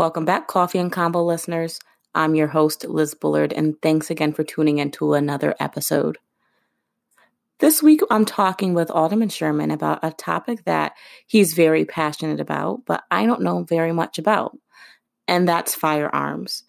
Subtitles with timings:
[0.00, 1.78] Welcome back, Coffee and Combo listeners.
[2.14, 6.16] I'm your host, Liz Bullard, and thanks again for tuning in to another episode.
[7.58, 10.92] This week, I'm talking with Alderman Sherman about a topic that
[11.26, 14.56] he's very passionate about, but I don't know very much about,
[15.28, 16.62] and that's firearms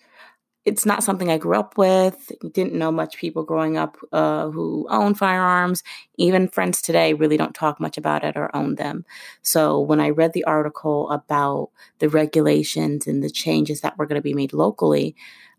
[0.64, 2.32] it's not something I grew up with.
[2.54, 5.84] Didn't know much people growing up uh, who own firearms.
[6.18, 9.04] Even friends today really don't talk much about it or own them.
[9.42, 11.70] So when I read the article about
[12.00, 15.16] the regulations and the changes that were going to be made locally,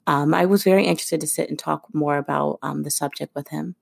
[0.06, 3.48] um, I was very interested to sit and talk more about um, the subject with
[3.48, 3.74] him.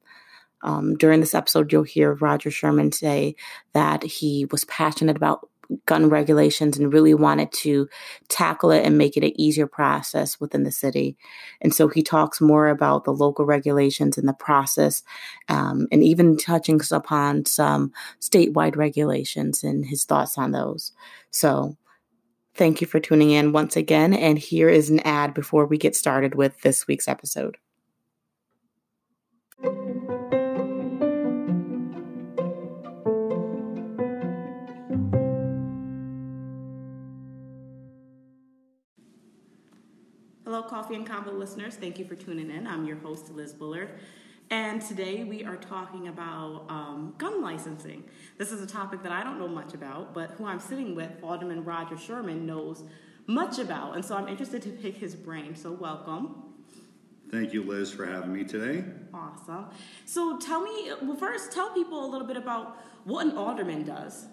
[0.63, 3.35] Um, during this episode, you'll hear Roger Sherman say
[3.73, 5.49] that he was passionate about
[5.87, 7.89] gun regulations and really wanted to
[8.29, 11.17] tackle it and make it an easier process within the city.
[11.61, 15.03] And so he talks more about the local regulations and the process,
[15.49, 20.93] um, and even touching upon some statewide regulations and his thoughts on those.
[21.31, 21.77] So
[22.55, 24.15] thank you for tuning in once again.
[24.15, 27.57] And here is an ad before we get started with this week's episode.
[40.91, 41.77] Coffee and Combo listeners.
[41.77, 42.67] Thank you for tuning in.
[42.67, 43.91] I'm your host, Liz Bullard.
[44.51, 48.03] And today we are talking about um, gun licensing.
[48.39, 51.13] This is a topic that I don't know much about, but who I'm sitting with,
[51.23, 52.83] Alderman Roger Sherman, knows
[53.29, 53.95] much about.
[53.95, 55.55] And so I'm interested to pick his brain.
[55.55, 56.43] So, welcome.
[57.31, 58.83] Thank you, Liz, for having me today.
[59.15, 59.67] Awesome.
[60.07, 64.27] So, tell me, well, first, tell people a little bit about what an alderman does.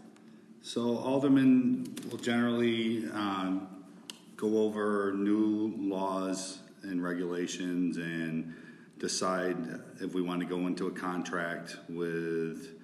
[0.63, 3.76] So, alderman will generally um,
[4.37, 8.53] go over new laws and regulations and
[8.99, 9.57] decide
[9.99, 12.75] if we want to go into a contract with,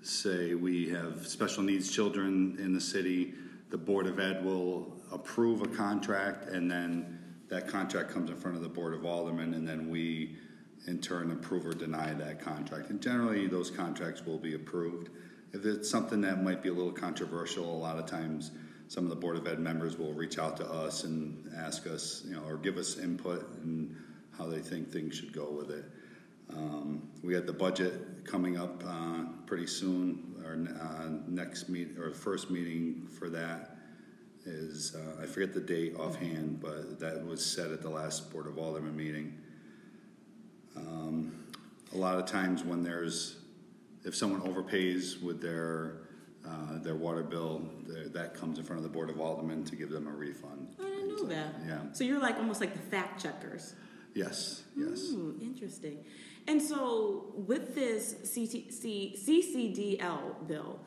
[0.00, 3.34] say, we have special needs children in the city.
[3.68, 8.56] The Board of Ed will approve a contract, and then that contract comes in front
[8.56, 10.36] of the Board of Aldermen, and then we,
[10.86, 12.88] in turn, approve or deny that contract.
[12.88, 15.10] And generally, those contracts will be approved.
[15.52, 18.52] If it's something that might be a little controversial, a lot of times
[18.94, 22.22] some of the Board of Ed members will reach out to us and ask us,
[22.24, 23.92] you know, or give us input and
[24.38, 25.84] how they think things should go with it.
[26.48, 30.40] Um, we had the budget coming up uh, pretty soon.
[30.44, 33.78] Our uh, next meet or first meeting for that
[34.46, 38.46] is uh, I forget the date offhand, but that was set at the last Board
[38.46, 39.36] of Alderman meeting.
[40.76, 41.48] Um,
[41.92, 43.38] a lot of times when there's
[44.04, 46.04] if someone overpays with their
[46.46, 49.90] uh, their water bill, that comes in front of the Board of Aldermen to give
[49.90, 50.74] them a refund.
[50.80, 51.54] I didn't know that.
[51.66, 51.78] Yeah.
[51.92, 53.74] So you're like almost like the fact checkers.
[54.14, 55.00] Yes, yes.
[55.12, 56.04] Ooh, interesting.
[56.46, 60.78] And so with this CT, CCDL bill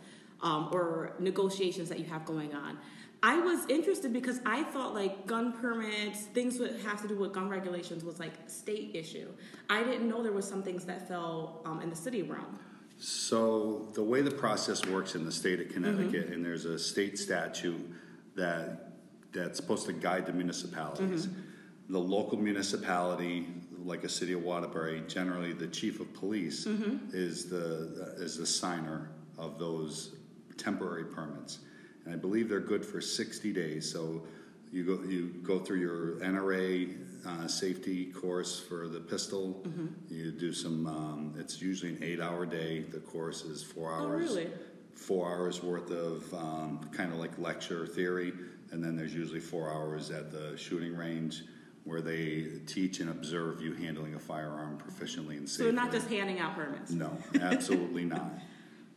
[0.41, 2.77] um, or negotiations that you have going on,
[3.23, 7.33] I was interested because I thought like gun permits, things that have to do with
[7.33, 9.27] gun regulations was like state issue.
[9.69, 12.59] I didn't know there was some things that fell um, in the city realm.
[12.99, 16.33] So the way the process works in the state of Connecticut, mm-hmm.
[16.33, 17.93] and there's a state statute
[18.35, 18.93] that
[19.33, 21.27] that's supposed to guide the municipalities.
[21.27, 21.41] Mm-hmm.
[21.89, 23.47] The local municipality,
[23.83, 26.97] like a city of Waterbury, generally the chief of police mm-hmm.
[27.13, 30.15] is the is the signer of those
[30.57, 31.59] temporary permits,
[32.03, 33.89] and I believe they're good for 60 days.
[33.89, 34.23] So
[34.71, 39.61] you go you go through your NRA uh, safety course for the pistol.
[39.67, 39.87] Mm-hmm.
[40.09, 40.87] You do some.
[40.87, 42.81] Um, it's usually an eight-hour day.
[42.81, 44.31] The course is four hours.
[44.31, 44.49] Oh, really?
[44.93, 48.33] Four hours worth of um, kind of like lecture theory,
[48.71, 51.43] and then there's usually four hours at the shooting range
[51.83, 55.67] where they teach and observe you handling a firearm proficiently and safely.
[55.67, 56.91] So not just handing out permits.
[56.91, 58.31] No, absolutely not.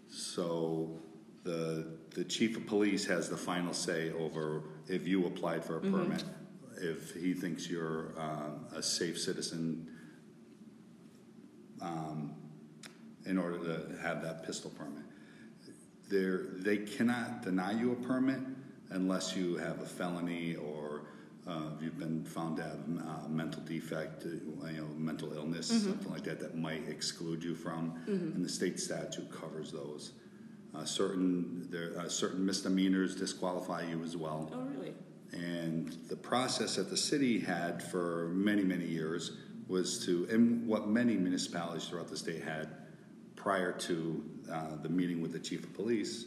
[0.09, 0.99] So
[1.45, 5.81] the the chief of police has the final say over if you applied for a
[5.81, 5.95] mm-hmm.
[5.95, 6.25] permit
[6.81, 9.87] if he thinks you're uh, a safe citizen
[11.81, 12.35] um,
[13.27, 15.05] in order to have that pistol permit.
[16.09, 18.41] They're, they cannot deny you a permit
[18.91, 21.03] unless you have a felony or
[21.47, 25.91] uh, you've been found to have uh, mental defect, uh, you know, mental illness, mm-hmm.
[25.91, 28.13] something like that, that might exclude you from, mm-hmm.
[28.13, 30.13] and the state statute covers those.
[30.75, 34.49] Uh, certain there uh, certain misdemeanors disqualify you as well.
[34.55, 34.95] Oh, really?
[35.33, 39.33] And the process that the city had for many, many years
[39.69, 42.69] was to, and what many municipalities throughout the state had
[43.37, 46.27] prior to uh, the meeting with the chief of police,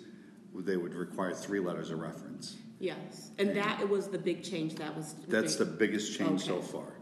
[0.55, 2.57] they would require three letters of reference.
[2.79, 5.15] Yes, and, that it was the big change that was.
[5.27, 5.67] That's big.
[5.67, 6.49] the biggest change okay.
[6.49, 6.93] so far.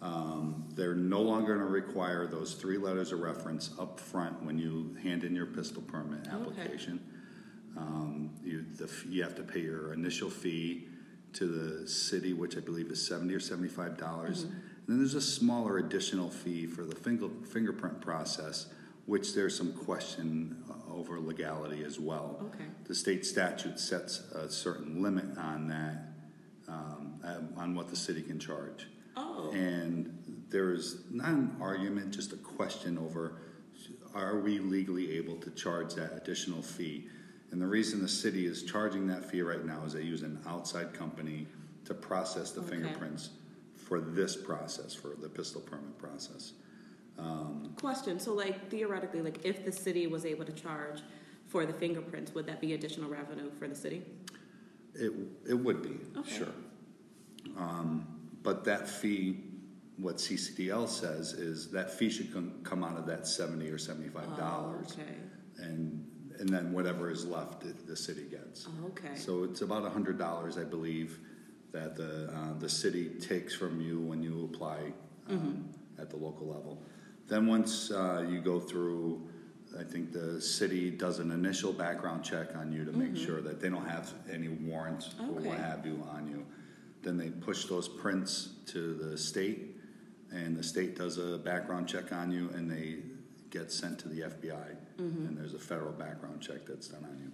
[0.00, 4.58] Um, they're no longer going to require those three letters of reference up front when
[4.58, 7.00] you hand in your pistol permit application.
[7.76, 7.86] Okay.
[7.86, 10.88] Um, you, the, you have to pay your initial fee
[11.34, 14.42] to the city, which I believe is seventy or seventy-five dollars.
[14.42, 14.52] And
[14.88, 18.66] then there's a smaller additional fee for the finger, fingerprint process,
[19.06, 22.40] which there's some question uh, over legality as well.
[22.54, 22.64] Okay.
[22.84, 26.08] The state statute sets a certain limit on that,
[26.68, 28.86] um, uh, on what the city can charge.
[29.16, 29.50] Oh.
[29.52, 33.40] And there's not an argument, just a question over,
[34.14, 37.08] are we legally able to charge that additional fee?
[37.56, 40.38] And the reason the city is charging that fee right now is they use an
[40.46, 41.46] outside company
[41.86, 42.68] to process the Okay.
[42.68, 43.30] fingerprints
[43.76, 46.52] for this process, for the pistol permit process.
[47.76, 48.20] Question.
[48.20, 51.00] So, like theoretically, like if the city was able to charge
[51.46, 54.02] for the fingerprints, would that be additional revenue for the city?
[54.94, 55.12] It,
[55.48, 56.36] it would be, Okay.
[56.36, 56.52] sure.
[57.56, 58.06] Um,
[58.42, 59.44] But that fee,
[59.96, 64.36] what CCDL says is that fee should come, come out of that seventy or seventy-five
[64.36, 64.88] dollars.
[64.98, 65.14] Oh, okay.
[65.56, 66.06] And,
[66.40, 68.66] and then whatever is left, the, the city gets.
[68.68, 69.14] Oh, okay.
[69.16, 71.18] So it's about a hundred dollars, I believe,
[71.72, 74.92] that the, uh, the city takes from you when you apply,
[75.28, 76.00] um, Mm-hmm.
[76.02, 76.82] at the local level.
[77.28, 79.28] Then once, uh, you go through,
[79.78, 83.60] I think the city does an initial background check on you to make sure that
[83.60, 85.38] they don't have any warrants or Mm-hmm.
[85.38, 85.48] Okay.
[85.48, 86.46] what have you on you.
[87.02, 89.76] Then they push those prints to the state,
[90.32, 92.98] and the state does a background check on you, and they
[93.50, 94.76] get sent to the FBI.
[95.00, 95.26] Mm-hmm.
[95.26, 97.30] And there's a federal background check that's done on you.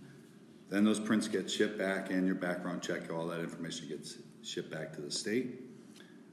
[0.69, 4.71] Then those prints get shipped back, and your background check, all that information gets shipped
[4.71, 5.61] back to the state,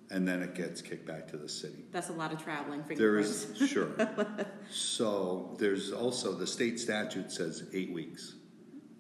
[0.09, 1.83] and then it gets kicked back to the city.
[1.91, 3.61] That's a lot of traveling There fingerprints.
[3.61, 3.89] is, sure.
[4.71, 8.35] So there's also, the state statute says eight weeks.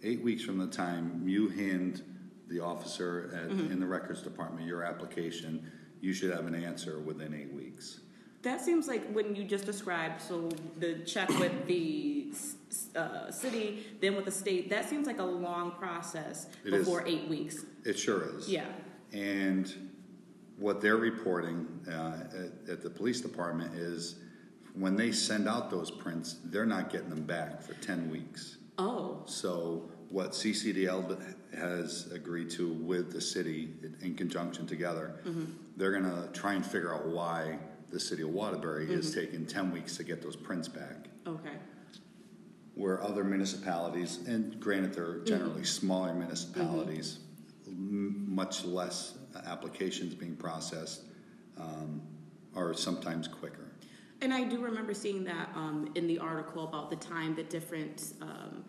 [0.03, 2.03] Eight weeks from the time you hand
[2.47, 5.71] the officer at, in the records department your application,
[6.01, 7.99] you should have an answer within eight weeks.
[8.41, 12.31] That seems like when you just described, so the check with the
[12.95, 16.79] uh, city, then with the state, that seems like a long process It is.
[16.85, 17.65] before eight weeks.
[17.83, 18.47] It sure is.
[18.49, 18.65] Yeah.
[19.11, 19.91] And
[20.57, 22.23] what they're reporting uh,
[22.67, 24.15] at, at the police department is
[24.73, 28.57] when they send out those prints, they're not getting them back for 10 weeks.
[28.77, 31.21] Oh, So what CCDL
[31.57, 35.19] has agreed to with the city in conjunction together,
[35.75, 37.59] they're gonna try and figure out why
[37.91, 41.09] the city of Waterbury is taking ten weeks to get those prints back.
[41.27, 41.57] okay.
[42.75, 47.19] Where other municipalities, and granted they're generally smaller municipalities,
[47.67, 51.01] m- much less applications being processed,
[51.59, 52.01] um,
[52.55, 53.65] are sometimes quicker.
[54.21, 58.13] And I do remember seeing that um, in the article about the time that different
[58.21, 58.63] um,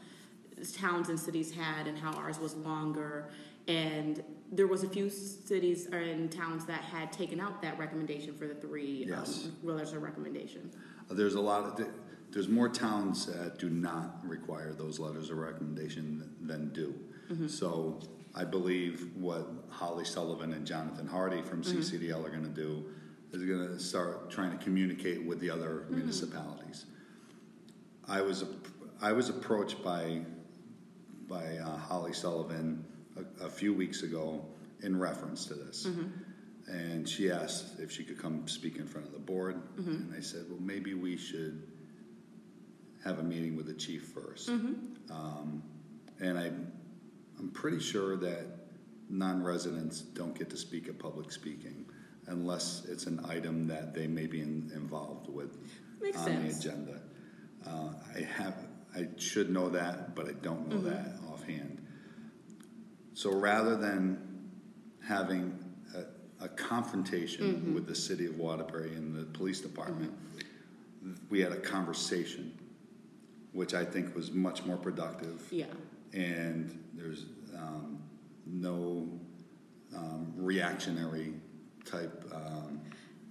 [0.73, 3.29] towns and cities had and how ours was longer.
[3.71, 8.35] And there was a few cities or in towns that had taken out that recommendation
[8.35, 9.45] for the three Yes.
[9.47, 10.73] um, letters of recommendation.
[11.09, 11.87] There's a lot of,
[12.33, 16.95] there's more towns that do not require those letters of recommendation than do.
[17.47, 18.01] So
[18.35, 22.85] I believe what Holly Sullivan and Jonathan Hardy from CCDL are gonna do
[23.33, 26.87] is gonna start trying to communicate with the other municipalities.
[28.09, 28.49] I was, ap-
[29.01, 30.23] I was approached by,
[31.29, 32.85] by uh, Holly Sullivan
[33.41, 34.45] a, a few weeks ago
[34.83, 35.87] in reference to this.
[36.69, 39.61] And she asked if she could come speak in front of the board.
[39.77, 41.63] And I said, well, maybe we should
[43.05, 44.49] have a meeting with the chief 1st
[45.11, 45.63] Um,
[46.21, 46.47] and I,
[47.39, 48.45] I'm pretty sure that
[49.09, 51.87] non-residents don't get to speak at public speaking
[52.27, 55.57] unless it's an item that they may be in, involved with
[56.01, 56.63] Makes on sense.
[56.63, 57.01] the agenda.
[57.67, 58.55] Uh, I have,
[58.95, 61.80] I should know that, but I don't know that offhand.
[63.15, 64.51] So rather than
[65.07, 65.59] having
[65.95, 70.13] a, a confrontation with the city of Waterbury and the police department,
[71.29, 72.57] we had a conversation,
[73.53, 75.47] which I think was much more productive.
[75.51, 75.67] Yeah.
[76.13, 77.27] And there's
[77.57, 78.03] um,
[78.47, 79.09] no
[79.97, 81.35] um, reactionary
[81.85, 82.25] type.
[82.33, 82.81] Um,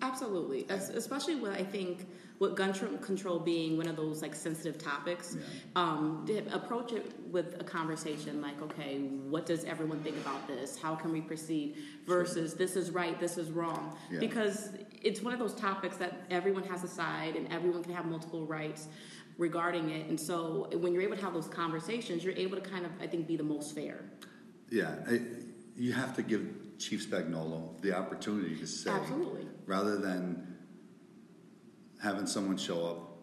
[0.02, 2.08] Absolutely, Es- especially with I think
[2.40, 5.36] with gun control being one of those like sensitive topics.
[5.38, 5.44] Yeah.
[5.76, 10.78] Um, approach it with a conversation like, okay, what does everyone think about this?
[10.82, 11.76] How can we proceed?
[12.08, 13.96] Versus this is right, this is wrong.
[14.10, 14.20] Yeah.
[14.20, 14.70] Because
[15.02, 18.46] it's one of those topics that everyone has a side and everyone can have multiple
[18.46, 18.88] rights
[19.38, 20.08] regarding it.
[20.08, 23.08] And so when you're able to have those conversations, you're able to kind of I
[23.08, 24.00] think be the most fair.
[24.72, 25.20] yeah, I,
[25.76, 26.48] you have to give
[26.80, 29.46] Chief Spagnolo the opportunity to say, Absolutely.
[29.66, 30.58] rather than
[32.02, 33.18] having someone show up,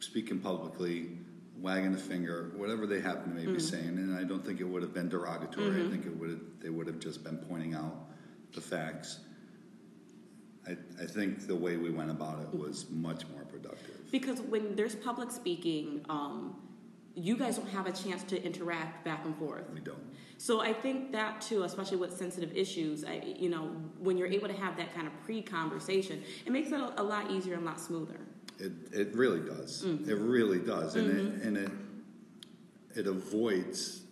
[0.00, 1.10] speaking publicly,
[1.58, 3.58] wagging a finger, whatever they happen to maybe mm-hmm.
[3.58, 5.66] saying, and I don't think it would have been derogatory.
[5.66, 5.90] I mm-hmm.
[5.90, 7.94] think it would have, they would have just been pointing out
[8.54, 9.20] the facts.
[10.66, 12.62] I, I think the way we went about it mm-hmm.
[12.62, 14.10] was much more productive.
[14.10, 16.56] Because when there's public speaking, um,
[17.14, 19.68] you guys don't have a chance to interact back and forth.
[19.72, 19.98] We don't.
[20.38, 24.48] So I think that too, especially with sensitive issues, I, you know, when you're able
[24.48, 27.66] to have that kind of pre-conversation, it makes it a, a lot easier and a
[27.66, 28.18] lot smoother.
[28.58, 29.84] It, it really does.
[29.84, 30.10] Mm-hmm.
[30.10, 31.70] It really does, and it and it
[32.94, 34.02] it avoids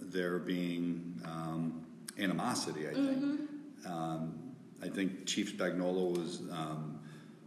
[0.00, 1.84] there being um,
[2.18, 2.88] animosity.
[2.88, 3.18] I think.
[3.18, 3.92] Mm-hmm.
[3.92, 4.34] Um,
[4.82, 7.00] I think Chief Spagnolo was um,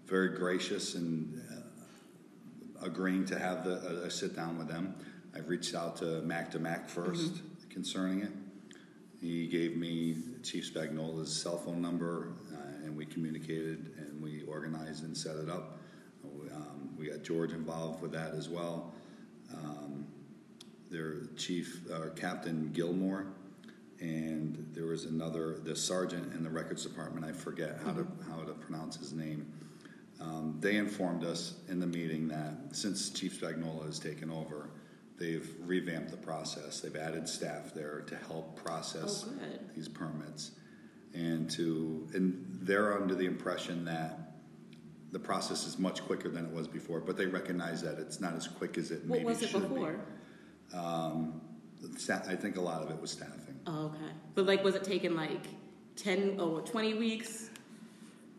[0.05, 1.41] very gracious and
[2.81, 4.95] agreeing to have the, a, a sit down with them.
[5.35, 8.31] I've reached out to Mac to Mac 1st concerning it.
[9.21, 15.03] He gave me Chief Spagnolo's cell phone number, uh, and we communicated and we organized
[15.03, 15.77] and set it up.
[16.51, 18.93] Um, we got George involved with that as well.
[19.53, 20.07] Um,
[20.89, 23.27] their chief, uh, Captain Gilmore,
[23.99, 27.25] and there was another, the sergeant in the records department.
[27.25, 29.53] I forget how to how to pronounce his name.
[30.21, 34.69] Um, they informed us in the meeting that since Chief Spagnolo has taken over,
[35.17, 36.79] they've revamped the process.
[36.79, 40.51] They've added staff there to help process Oh, these permits,
[41.13, 44.35] and to and they're under the impression that
[45.11, 46.99] the process is much quicker than it was before.
[47.01, 49.67] But they recognize that it's not as quick as it What maybe was it should
[49.67, 49.99] before?
[50.71, 50.77] be.
[50.77, 51.41] Um,
[52.09, 53.59] I think a lot of it was staffing.
[53.67, 54.11] Oh, okay.
[54.35, 55.45] But like, was it taking like
[55.97, 57.49] 10 or 20 weeks?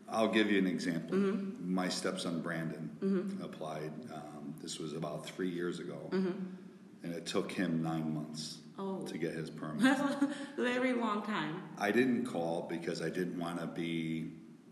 [0.09, 1.17] I'll give you an example.
[1.17, 1.73] Mm-hmm.
[1.73, 3.91] My stepson Brandon applied.
[4.13, 9.03] Um, this was about three years ago, and it took him nine months Mm-hmm.
[9.03, 9.05] Oh.
[9.05, 9.83] to get his permit.
[9.83, 11.61] That's a very long time.
[11.77, 14.31] I didn't call because I didn't want to be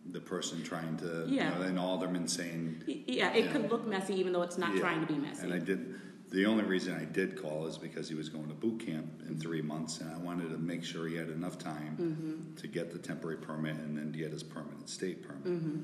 [0.09, 1.53] the person trying to, Yeah.
[1.53, 4.79] you know, an alderman saying, Yeah, it could look messy even though it's not Yeah.
[4.81, 5.43] trying to be messy.
[5.43, 5.93] And I did.
[6.31, 9.37] The only reason I did call is because he was going to boot camp in
[9.37, 12.55] three months, and I wanted to make sure he had enough time Mm-hmm.
[12.55, 15.43] to get the temporary permit and then get his permanent state permit.
[15.43, 15.81] Mm-hmm.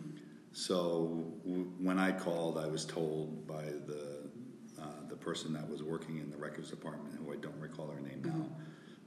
[0.54, 4.30] So w- when I called, I was told by the
[4.82, 8.00] uh, the person that was working in the records department, who I don't recall her
[8.00, 8.46] name now,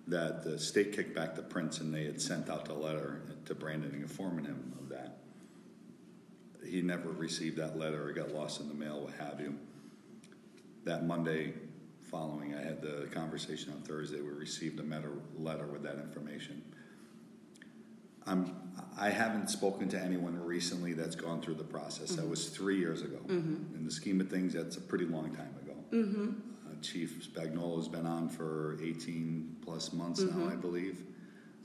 [0.08, 3.54] that the state kicked back the prints and they had sent out the letter to
[3.54, 5.18] Brandon informing him of that.
[6.66, 8.10] He never received that letter.
[8.10, 9.54] It got lost in the mail, what have you.
[10.84, 11.54] That Monday
[12.10, 14.20] following, I had the conversation on Thursday.
[14.20, 16.62] We received a letter, letter with that information.
[18.26, 18.54] I'm,
[18.98, 22.10] I haven't spoken to anyone recently that's gone through the process.
[22.10, 22.30] That mm-hmm.
[22.30, 23.18] was three years ago.
[23.26, 23.76] Mm-hmm.
[23.76, 25.74] In the scheme of things, that's a pretty long time ago.
[25.92, 26.30] Mm-hmm.
[26.66, 31.02] Uh, Chief Spagnolo's been on for 18 plus months now, I believe,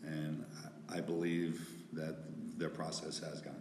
[0.03, 2.15] and I I believe that
[2.57, 3.55] their process has better.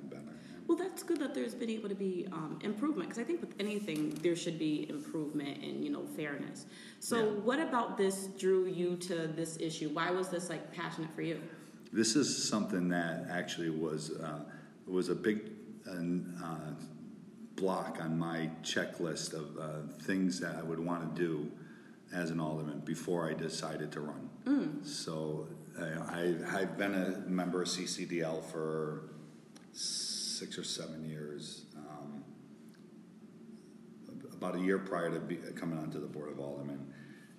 [0.67, 3.55] Well, that's good that there's been able to be um, improvement because I think with
[3.61, 6.67] anything there should be improvement and you know fairness.
[7.01, 7.41] So, Yeah.
[7.41, 9.91] what about this drew you to this issue?
[9.91, 11.41] Why was this like passionate for you?
[11.93, 14.45] This is something that actually was uh,
[14.87, 15.51] was a big
[15.87, 16.73] uh,
[17.57, 21.51] block on my checklist of uh, things that I would want to do
[22.13, 24.31] as an alderman before I decided to run.
[24.85, 29.03] So uh, I, I've been a member of CCDL for
[30.35, 31.67] six or seven years.
[31.77, 32.25] Um,
[34.33, 36.93] about a year prior to be, coming onto the board of aldermen.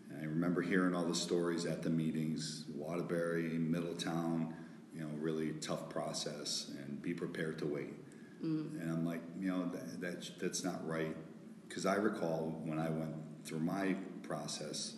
[0.09, 4.53] And I remember hearing all the stories at the meetings, Waterbury, Middletown,
[4.93, 7.93] you know, really tough process, and be prepared to wait.
[8.41, 11.15] And I'm like, you know, that, that that's not right,
[11.67, 14.97] because I recall when I went through my process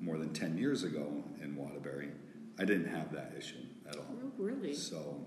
[0.00, 2.10] more than ten years ago in Waterbury,
[2.58, 4.04] I didn't have that issue at all.
[4.20, 4.74] Oh, really?
[4.74, 5.24] So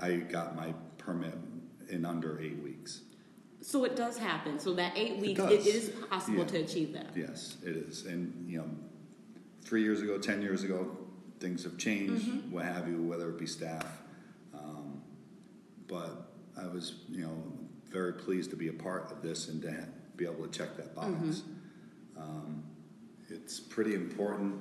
[0.00, 1.34] I got my permit
[1.88, 3.00] in under eight weeks.
[3.60, 4.58] So it does happen.
[4.58, 6.44] So that eight weeks, it, it is possible Yeah.
[6.46, 7.06] to achieve that.
[7.16, 8.06] Yes, it is.
[8.06, 8.68] And, you know,
[9.62, 10.96] three years ago, 10 years ago,
[11.38, 12.50] things have changed, Mm-hmm.
[12.52, 13.86] what have you, whether it be staff.
[14.52, 15.00] Um,
[15.86, 17.36] but I was, you know,
[17.88, 19.86] very pleased to be a part of this and to ha-
[20.16, 21.08] be able to check that box.
[21.10, 22.20] Mm-hmm.
[22.22, 22.62] Um,
[23.28, 24.56] it's pretty important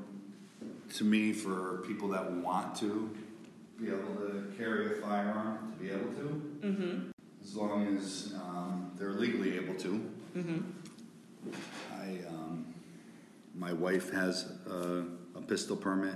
[0.95, 3.09] to me for people that want to
[3.81, 7.09] be able to carry a firearm to be able to, Mm-hmm.
[7.43, 10.11] as long as um, they're legally able to.
[10.38, 10.59] Mm-hmm.
[11.91, 12.73] I, um,
[13.55, 16.15] my wife has a, a pistol permit.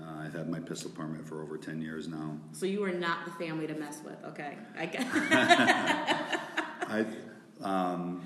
[0.00, 2.38] Uh, I've had my pistol permit for over 10 years now.
[2.52, 4.16] So you are not the family to mess with.
[4.24, 5.06] Okay, I get.
[6.88, 7.04] I,
[7.62, 8.22] um,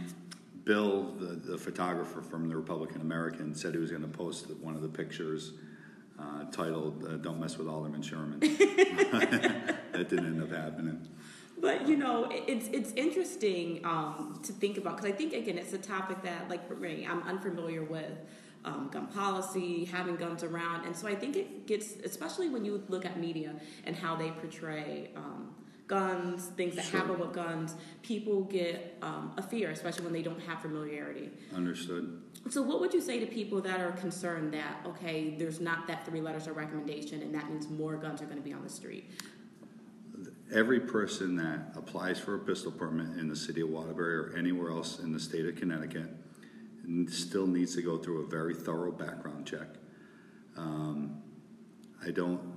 [0.62, 4.76] Bill, the, the photographer from the Republican American, said he was going to post one
[4.76, 5.54] of the pictures
[6.18, 8.40] uh, titled uh, Don't Mess with Alderman Sherman.
[8.40, 11.08] that didn't end up happening.
[11.60, 15.72] But you know, it's it's interesting um, to think about because I think again it's
[15.72, 18.12] a topic that like for me I'm unfamiliar with
[18.64, 22.82] um, gun policy, having guns around, and so I think it gets especially when you
[22.88, 23.54] look at media
[23.84, 25.54] and how they portray um,
[25.86, 27.00] guns, things that Sure.
[27.00, 31.30] happen with guns, people get um, a fear, especially when they don't have familiarity.
[31.54, 32.20] Understood.
[32.48, 36.04] So, what would you say to people that are concerned that okay, there's not that
[36.06, 38.70] three letters of recommendation, and that means more guns are going to be on the
[38.70, 39.10] street?
[40.52, 44.70] Every person that applies for a pistol permit in the city of Waterbury or anywhere
[44.70, 46.10] else in the state of Connecticut
[47.08, 49.66] still needs to go through a very thorough background check.
[50.56, 51.22] Um,
[52.04, 52.53] I don't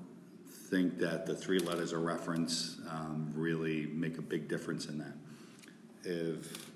[0.70, 5.14] think that the three letters of reference um, really make a big difference in that.
[6.04, 6.72] If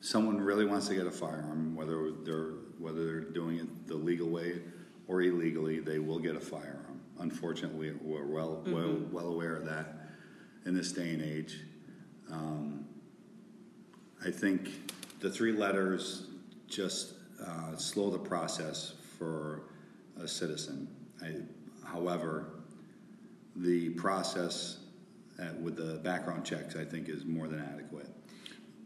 [0.00, 4.28] someone really wants to get a firearm, whether they're whether they're doing it the legal
[4.28, 4.60] way
[5.08, 7.00] or illegally, they will get a firearm.
[7.18, 9.96] Unfortunately, we're well well well aware of that
[10.64, 11.58] in this day and age.
[12.30, 12.86] Um,
[14.24, 16.28] I think the three letters
[16.68, 17.14] just
[17.44, 19.64] uh, slow the process for
[20.20, 20.88] a citizen.
[21.20, 21.42] I,
[21.92, 22.46] however,
[23.56, 24.78] the process
[25.38, 28.08] uh, with the background checks, I think, is more than adequate.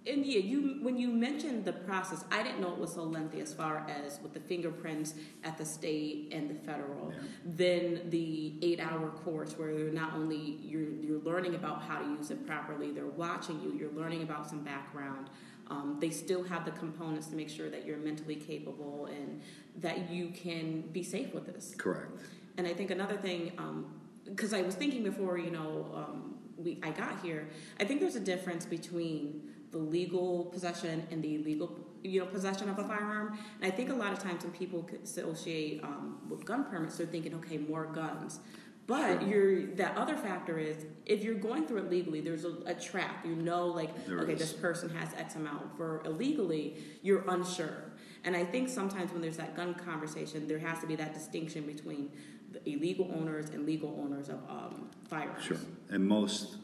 [0.07, 3.41] And yeah, you when you mentioned the process, I didn't know it was so lengthy
[3.41, 7.11] as far as with the fingerprints at the state and the federal.
[7.11, 7.23] Yeah.
[7.45, 12.31] Then the eight-hour course where you're not only you're you're learning about how to use
[12.31, 15.29] it properly, they're watching you, you're learning about some background.
[15.69, 19.43] Um, they still have the components to make sure that you're mentally capable and
[19.79, 21.75] that you can be safe with this.
[21.77, 22.13] Correct.
[22.59, 23.53] And I think another thing,
[24.25, 27.49] because I was thinking before, you know, um, we I got here,
[27.81, 32.69] I think there's a difference between the legal possession and the illegal, you know, possession
[32.69, 33.39] of a firearm.
[33.61, 37.07] And I think a lot of times when people associate um, with gun permits, they're
[37.07, 38.41] thinking, okay, more guns.
[38.87, 42.75] But you're that other factor is if you're going through it legally, there's a, a
[42.75, 43.27] trap.
[43.27, 44.39] You know, like There okay, is.
[44.39, 45.77] this person has X amount.
[45.77, 47.83] For illegally, you're unsure.
[48.25, 51.65] And I think sometimes when there's that gun conversation, there has to be that distinction
[51.65, 52.11] between
[52.53, 55.45] the illegal owners and legal owners of um, firearms.
[55.45, 55.59] Sure.
[55.91, 56.57] And most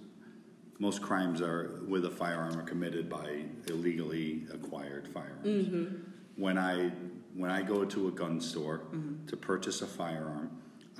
[0.79, 5.47] most crimes are with a firearm are committed by illegally acquired firearms.
[5.47, 5.97] Mm-hmm.
[6.37, 6.91] When I
[7.35, 9.27] when I go to a gun store mm-hmm.
[9.27, 10.51] to purchase a firearm,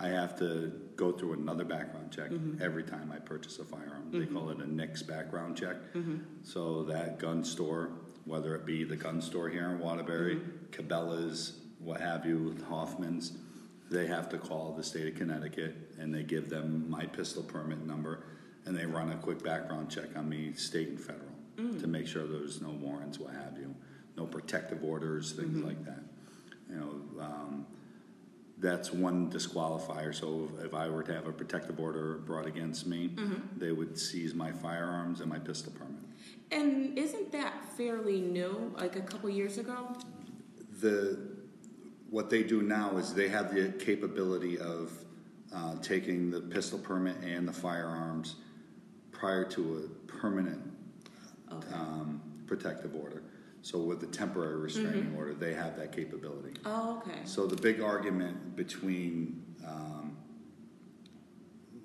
[0.01, 2.62] I have to go through another background check mm-hmm.
[2.62, 4.11] every time I purchase a firearm.
[4.11, 5.77] They call it a NICS background check.
[6.43, 7.90] So that gun store,
[8.25, 10.40] whether it be the gun store here in Waterbury,
[10.71, 13.33] Cabela's, what have you, Hoffman's,
[13.92, 17.85] they have to call the state of Connecticut and they give them my pistol permit
[17.87, 18.24] number
[18.66, 21.81] and they run a quick background check on me, state and federal, mm.
[21.81, 23.74] to make sure there's no warrants, what have you,
[24.16, 25.66] no protective orders, things mm-hmm.
[25.66, 26.02] like that.
[26.70, 27.66] You know, um,
[28.59, 30.14] that's one disqualifier.
[30.14, 33.59] So if I were to have a protective order brought against me, mm-hmm.
[33.59, 36.02] they would seize my firearms and my pistol permit.
[36.52, 38.72] And isn't that fairly new?
[38.76, 39.96] Like a couple years ago?
[40.83, 41.16] the
[42.12, 44.92] what they do now is they have the capability of
[45.55, 48.37] uh, taking the pistol permit and the firearms
[49.11, 50.61] prior to a permanent
[51.51, 51.75] Okay.
[51.75, 53.22] um, protective order.
[53.62, 56.55] So with the temporary restraining order, they have that capability.
[56.66, 57.20] Oh, okay.
[57.25, 60.16] So the big argument between um,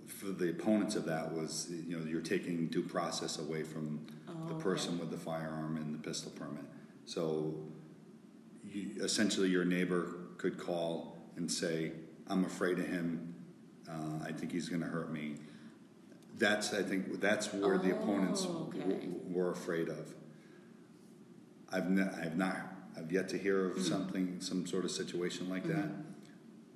[0.07, 4.05] for the opponents of that was, you know, you're taking due process away from
[4.47, 6.63] the Oh, person with the firearm and the pistol permit.
[7.05, 7.55] So
[8.73, 11.91] you, essentially, your neighbor could call and say,
[12.27, 13.33] "I'm afraid of him.
[13.89, 15.35] Uh, I think he's going to hurt me."
[16.37, 18.79] That's, I think, that's where the opponents Oh, okay.
[18.81, 20.13] w- were afraid of.
[21.71, 22.57] I've, ne- I've not,
[22.95, 23.79] I've yet to hear Mm-hmm.
[23.79, 25.89] of something, some sort of situation like that.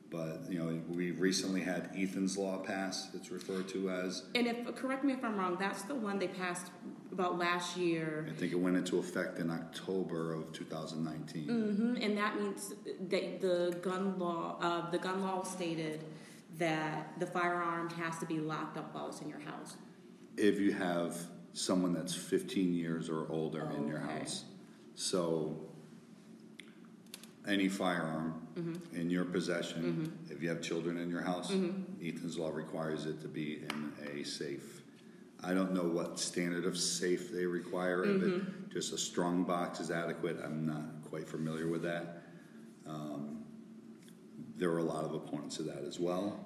[0.09, 4.23] But, you know, we recently had Ethan's Law pass, it's referred to as.
[4.35, 6.71] And if correct me if I'm wrong, that's the one they passed
[7.11, 8.25] about last year.
[8.29, 11.47] I think it went into effect in October of 2019.
[11.47, 11.95] Mm-hmm.
[12.01, 12.73] And that means
[13.09, 16.03] that the gun law, uh, the gun law stated
[16.57, 19.75] that the firearm has to be locked up while it's in your house.
[20.37, 21.17] If you have
[21.53, 24.19] someone that's 15 years or older in your Okay.
[24.19, 24.45] house.
[24.95, 25.57] So,
[27.47, 28.99] any firearm Mm-hmm.
[28.99, 31.51] in your possession, if you have children in your house,
[32.03, 34.80] Ethan's Law requires it to be in a safe.
[35.43, 38.03] I don't know what standard of safe they require.
[38.03, 38.35] If Mm-hmm.
[38.67, 42.23] it, just a strong box is adequate, I'm not quite familiar with that.
[42.87, 43.43] Um,
[44.55, 46.45] there are a lot of opponents of that as well.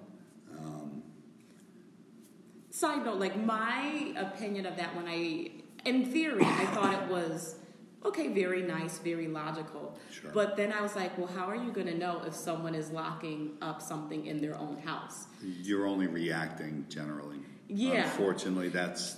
[2.71, 5.49] Side note, like my opinion of that when I,
[5.85, 7.55] in theory, I thought it was
[8.03, 9.97] okay, very nice, very logical.
[10.11, 10.29] Sure.
[10.33, 12.91] But then I was like, well, how are you going to know if someone is
[12.91, 15.27] locking up something in their own house?
[15.41, 17.39] You're only reacting generally.
[17.67, 18.03] Yeah.
[18.05, 19.17] Unfortunately, that's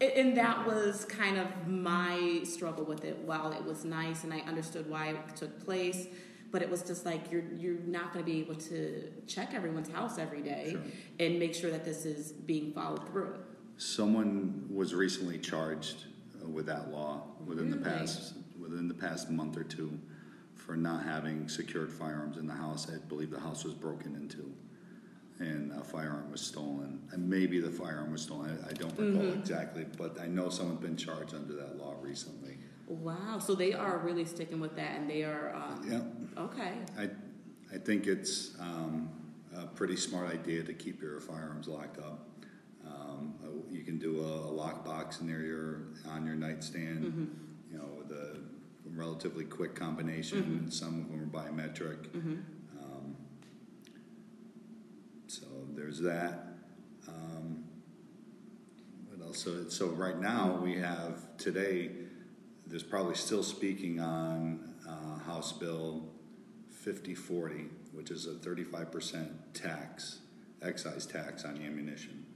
[0.00, 3.18] And- that was kind of my struggle with it.
[3.18, 6.06] While it was nice and I understood why it took place,
[6.50, 9.90] but it was just like you're you're not going to be able to check everyone's
[9.90, 10.80] house every day Sure.
[11.20, 13.34] and make sure that this is being followed through.
[13.76, 16.04] Someone was recently charged
[16.42, 19.98] uh, with that law within the past, within the past month or two
[20.54, 22.88] for not having secured firearms in the house.
[22.90, 24.52] I believe the house was broken into
[25.40, 27.00] and a firearm was stolen.
[27.12, 29.40] And maybe the firearm was stolen, I I don't recall Mm-hmm.
[29.40, 32.58] exactly, but I know someone's been charged under that law recently.
[32.86, 36.72] Wow, so they are really sticking with that, and they are um, Yeah, okay.
[36.98, 37.08] I,
[37.72, 39.08] I think it's um,
[39.56, 42.28] a pretty smart idea to keep your firearms locked up.
[42.84, 47.04] Um, uh, you can do a, a lockbox near your on your nightstand.
[47.04, 47.24] Mm-hmm.
[47.70, 48.40] You know, with a
[48.94, 50.70] relatively quick combination.
[50.70, 52.08] Some of them are biometric.
[52.08, 52.36] Mm-hmm.
[52.82, 53.16] Um,
[55.26, 55.46] so
[55.80, 56.44] there's that.
[57.08, 57.64] Um,
[59.08, 59.42] what else?
[59.42, 61.90] So, so right now we have today.
[62.66, 66.04] There's probably still speaking on uh, House Bill
[66.70, 70.18] 5040, which is a 35% tax,
[70.60, 72.26] excise tax on ammunition.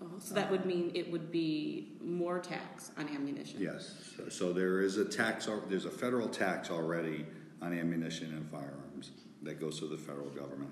[0.00, 3.60] Oh, so that would mean it would be more tax on ammunition.
[3.60, 7.26] Yes, so, so there is a tax, there's a federal tax already
[7.60, 9.10] on ammunition and firearms
[9.42, 10.70] that goes to the federal government.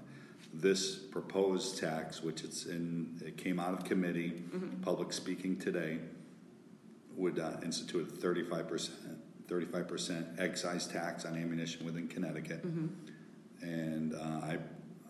[0.53, 4.43] This proposed tax, which it's in, it came out of committee,
[4.83, 5.99] public speaking today,
[7.17, 8.97] would uh, institute a thirty-five percent,
[9.49, 12.65] thirty-five percent excise tax on ammunition within Connecticut.
[13.63, 14.59] And uh, I,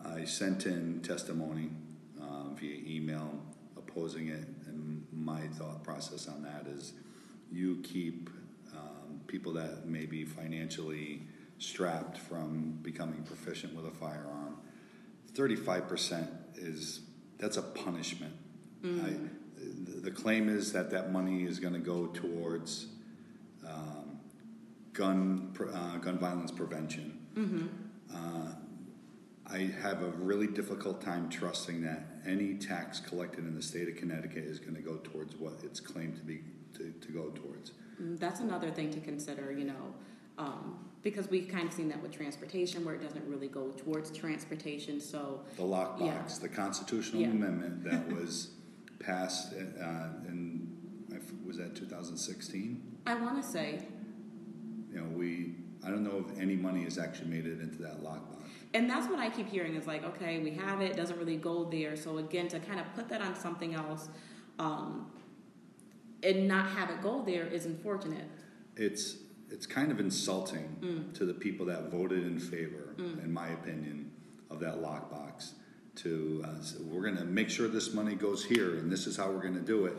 [0.05, 1.69] I sent in testimony
[2.21, 3.33] uh, via email
[3.77, 6.93] opposing it, and my thought process on that is
[7.51, 8.29] you keep
[8.73, 11.23] um, people that may be financially
[11.57, 14.50] strapped from becoming proficient with a firearm.
[15.33, 17.01] Thirty-five percent is
[17.37, 18.33] that's a punishment.
[18.83, 19.13] I,
[20.01, 22.87] the, claim is that that money is going to go towards
[23.67, 24.19] um,
[24.93, 27.17] gun uh, gun violence prevention.
[28.13, 28.53] Uh,
[29.53, 33.95] I have a really difficult time trusting that any tax collected in the state of
[33.95, 36.41] Connecticut is going to go towards what it's claimed to be
[36.73, 37.71] to, to go towards.
[38.01, 39.93] Mm, That's another thing to consider, you know,
[40.41, 44.11] um, because we've kind of seen that with transportation where it doesn't really go towards
[44.11, 44.99] transportation.
[44.99, 46.23] So, The lockbox, Yeah.
[46.41, 47.29] the constitutional Yeah.
[47.29, 48.51] amendment that was
[48.99, 50.67] passed uh, in
[51.45, 52.81] was that 2016.
[53.05, 53.81] I want to say,
[54.91, 58.03] You know, we I don't know if any money has actually made it into that
[58.03, 58.47] lockbox.
[58.75, 61.37] and that's what I keep hearing is like, okay, we have it, it doesn't really
[61.37, 61.95] go there.
[61.97, 64.09] So, again, to kind of put that on something else
[64.59, 65.11] um,
[66.21, 68.27] and not have it go there is unfortunate.
[68.77, 69.15] it's
[69.51, 74.11] it's kind of insulting to the people that voted in favor, in my opinion,
[74.49, 75.53] of that lockbox.
[75.93, 79.17] To uh, say, we're going to make sure this money goes here, and this is
[79.17, 79.93] how we're going to do it,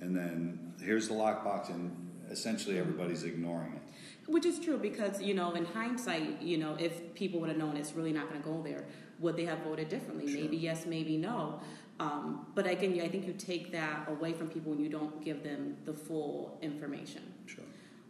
[0.00, 1.90] and then here's the lockbox, and
[2.30, 4.30] essentially everybody's ignoring it.
[4.30, 7.76] Which is true because, you know, in hindsight, you know, if people would have known
[7.76, 8.84] it's really not going to go there,
[9.18, 10.30] would they have voted differently?
[10.30, 10.40] Sure.
[10.42, 11.60] Maybe yes, maybe no.
[11.98, 15.42] Um, but again, I think you take that away from people when you don't give
[15.42, 17.22] them the full information.
[17.46, 17.64] Sure.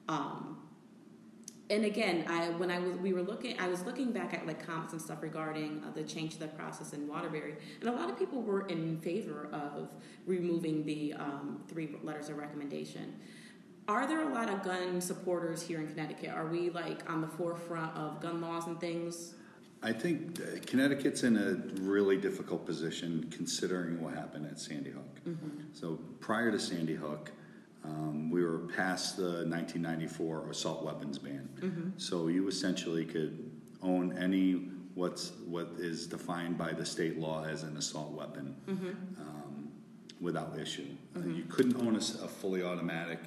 [0.09, 0.59] Um,
[1.73, 4.65] and again, I when I was we were looking, I was looking back at like
[4.65, 8.11] comments and stuff regarding uh, the change to the process in Waterbury, and a lot
[8.11, 9.89] of people were in favor of
[10.27, 13.15] removing the um, three letters of recommendation.
[13.89, 16.31] Are there a lot of gun supporters here in Connecticut?
[16.31, 19.35] Are we like on the forefront of gun laws and things?
[19.83, 25.21] I think uh, Connecticut's in a really difficult position considering what happened at Sandy Hook.
[25.73, 27.33] So prior to Sandy Hook,
[27.85, 31.49] um, we were past the 1994 assault weapons ban.
[31.97, 33.51] So you essentially could
[33.83, 38.55] own any what's what is defined by the state law as an assault weapon
[39.19, 39.71] um,
[40.21, 40.87] without issue.
[41.17, 43.19] Uh, you couldn't own a fully automatic.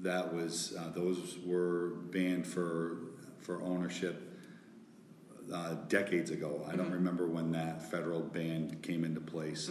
[0.00, 2.98] That was uh, those were banned for
[3.40, 4.34] for ownership
[5.52, 6.66] uh, decades ago.
[6.70, 9.68] I don't remember when that federal ban came into place.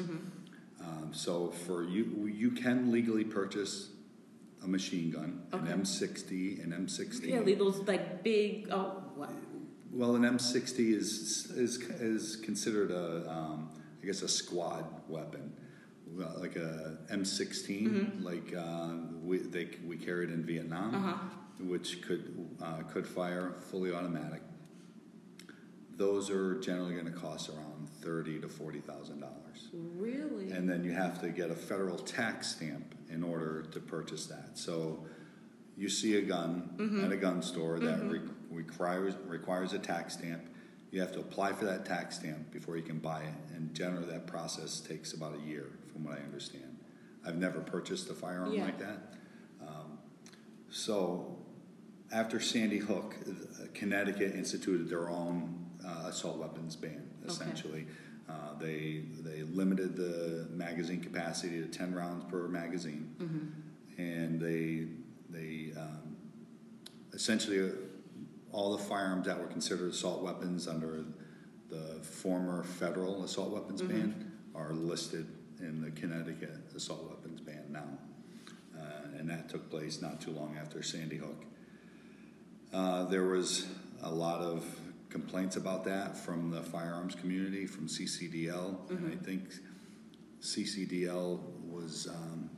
[0.81, 3.89] Um, so for you, you can legally purchase
[4.63, 5.71] a machine gun, Okay.
[5.71, 7.25] an M60, an M16.
[7.33, 8.69] Really, those like big.
[8.71, 9.31] Oh, what?
[9.91, 13.69] Well, an M60 is is is considered a um,
[14.01, 15.53] I guess a squad weapon,
[16.15, 18.89] like a M16, like uh,
[19.23, 21.17] we they, we carried in Vietnam, Uh-huh.
[21.59, 22.23] which could
[22.61, 24.41] uh, could fire fully automatic.
[25.95, 27.72] Those are generally going to cost around
[28.03, 30.51] thirty to forty thousand dollars, Really?
[30.51, 34.57] and then you have to get a federal tax stamp in order to purchase that.
[34.57, 35.05] So.
[35.75, 38.19] You see a gun at a gun store that re-
[38.51, 40.43] requires requires a tax stamp.
[40.91, 44.05] You have to apply for that tax stamp before you can buy it, and generally
[44.11, 46.77] that process takes about a year, from what I understand.
[47.25, 48.65] I've never purchased a firearm Yeah.
[48.65, 49.15] like that,
[49.67, 49.97] um,
[50.69, 51.39] so
[52.11, 57.01] after Sandy Hook, uh, Connecticut instituted their own uh, assault weapons ban.
[57.25, 57.85] Essentially,
[58.29, 63.15] uh, they they limited the magazine capacity to ten rounds per magazine,
[63.97, 64.87] and they
[65.29, 66.15] they um,
[67.13, 67.73] essentially uh,
[68.51, 71.03] all the firearms that were considered assault weapons under
[71.69, 75.25] the former federal assault weapons ban are listed
[75.59, 77.87] in the Connecticut assault weapons ban now,
[78.77, 81.45] uh, and that took place not too long after Sandy Hook.
[82.73, 83.67] Uh, there was
[84.01, 84.65] a lot of
[85.13, 89.43] complaints about that from the firearms community, from CCDL, and I think
[90.41, 92.49] CCDL was, um,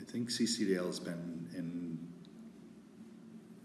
[0.00, 1.98] I think CCDL has been in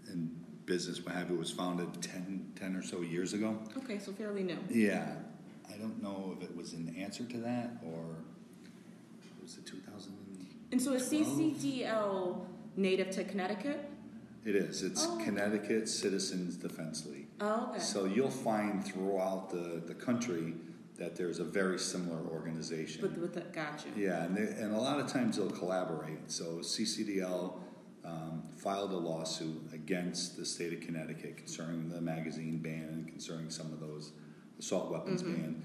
[0.07, 0.29] in
[0.65, 3.57] business, what have you, was founded 10, 10 or so years ago.
[3.77, 4.57] Okay, so fairly new.
[4.69, 5.13] Yeah,
[5.67, 8.03] I don't know if it was an answer to that or
[9.41, 10.13] was it 2000?
[10.71, 13.90] And so is CCDL native to Connecticut?
[14.43, 14.81] It is.
[14.81, 15.19] It's Oh.
[15.23, 17.27] Connecticut Citizens Defense League.
[17.39, 17.79] Oh, okay.
[17.79, 20.53] So you'll find throughout the, the country
[20.97, 23.01] that there's a very similar organization.
[23.01, 23.87] With, with the, gotcha.
[23.95, 26.31] Yeah, and, they, and a lot of times they'll collaborate.
[26.31, 27.53] So CCDL
[28.03, 33.49] um, filed a lawsuit against the state of Connecticut concerning the magazine ban and concerning
[33.49, 34.11] some of those
[34.59, 35.63] assault weapons ban.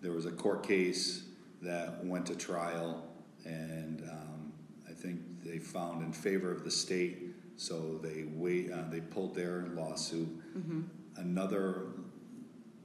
[0.00, 1.24] There was a court case
[1.60, 3.04] that went to trial,
[3.44, 4.52] and um,
[4.88, 7.31] I think they found in favor of the state.
[7.56, 8.70] So they wait.
[8.72, 10.28] Uh, they pulled their lawsuit.
[11.16, 11.86] Another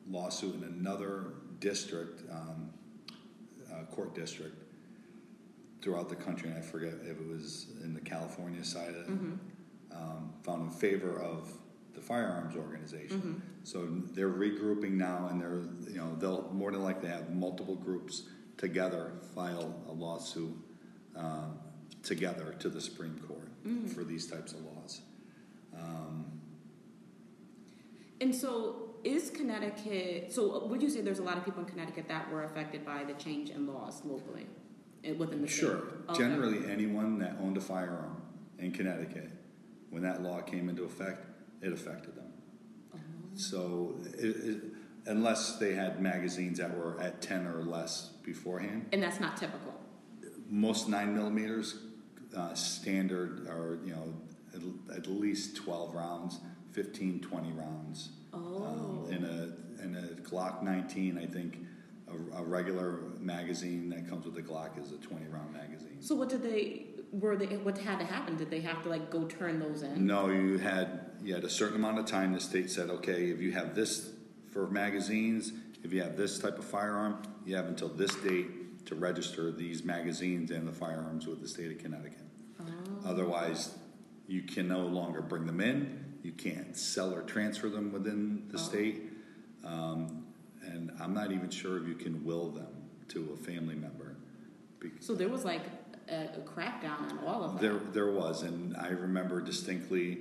[0.10, 2.69] lawsuit in another district, um,
[3.71, 4.56] uh, court district
[5.82, 9.10] throughout the country, and I forget if it was in the California side of it,
[9.91, 11.51] um, found in favor of
[11.93, 13.41] the firearms organization.
[13.63, 18.23] So they're regrouping now, and they're you know they'll more than likely have multiple groups
[18.58, 20.56] together file a lawsuit
[21.15, 21.60] um,
[22.08, 23.93] together to the Supreme Court mm.
[23.93, 25.02] for these types of laws.
[25.78, 26.26] Um,
[28.22, 32.08] and so is Connecticut, so would you say there's a lot of people in Connecticut
[32.08, 34.48] that were affected by the change in laws locally
[35.04, 35.60] eh, within the state?
[35.60, 35.84] Sure.
[36.10, 36.20] Okay.
[36.20, 38.22] Generally, anyone that owned a firearm
[38.58, 39.30] in Connecticut,
[39.89, 41.26] when that law came into effect,
[41.62, 42.32] it affected them.
[42.96, 43.00] Oh.
[43.36, 44.63] So, it, it,
[45.06, 49.74] unless they had magazines that were at 10 or less beforehand, And that's not typical.
[50.50, 51.76] most 9 millimeters
[52.38, 54.13] uh, standard or you know,
[54.54, 56.39] at, at least 12 rounds,
[56.71, 58.10] 15, 20 rounds.
[58.34, 59.08] Oh.
[59.08, 61.60] Um, in a in a Glock 19, I think
[62.08, 66.02] a, a regular magazine that comes with the Glock is a 20 round magazine.
[66.02, 68.38] So what did they, were they, what had to happen?
[68.38, 70.06] Did they have to like go turn those in?
[70.06, 72.34] No, you had you had a certain amount of time.
[72.34, 74.12] The state said, okay, if you have this
[74.52, 78.95] for magazines, if you have this type of firearm, you have until this date to
[78.95, 82.27] register these magazines and the firearms with the state of Connecticut.
[83.08, 83.76] Otherwise,
[84.28, 86.04] you can no longer bring them in.
[86.24, 89.02] You can't sell or transfer them within the state,
[89.63, 90.26] um,
[90.62, 92.67] and I'm not even sure if you can will them
[93.10, 94.15] to a family member.
[95.00, 95.62] So there was like
[96.10, 97.62] a, a crackdown on all of them.
[97.62, 100.20] There, there was, and I remember distinctly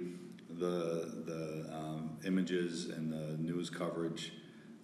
[0.49, 4.33] the the um, images and the news coverage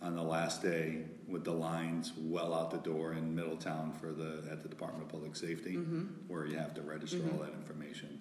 [0.03, 4.43] on the last day with the lines well out the door in Middletown for the
[4.51, 5.75] at the Department of Public Safety,
[6.29, 8.21] where you have to register all that information.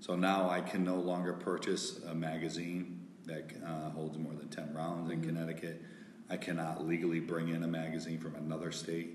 [0.00, 4.74] So now I can no longer purchase a magazine that uh, holds more than ten
[4.74, 5.80] rounds in Connecticut.
[6.28, 9.14] I cannot legally bring in a magazine from another state.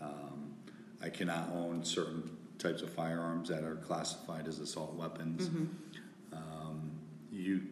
[0.00, 0.54] Um,
[1.02, 5.48] I cannot own certain types of firearms that are classified as assault weapons.
[6.32, 6.90] Um,
[7.30, 7.62] you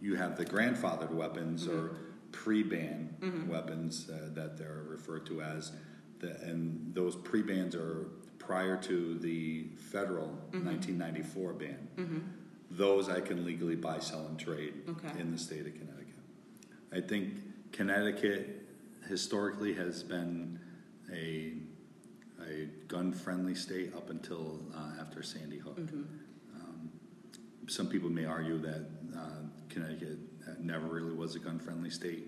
[0.00, 1.96] you have the grandfathered weapons or
[2.32, 5.72] pre-ban weapons uh, that they're referred to as,
[6.20, 8.06] the, and those pre-bans are
[8.38, 11.88] prior to the federal 1994 ban.
[12.70, 15.20] Those I can legally buy, sell, and trade Okay.
[15.20, 16.14] in the state of Connecticut.
[16.92, 17.34] I think
[17.72, 18.66] Connecticut
[19.08, 20.58] historically has been
[21.12, 21.54] a
[22.50, 25.78] a gun-friendly state up until uh, after Sandy Hook.
[25.78, 26.90] Um,
[27.68, 28.84] some people may argue that
[29.16, 30.18] uh, Connecticut
[30.64, 32.26] never really was a gun-friendly state,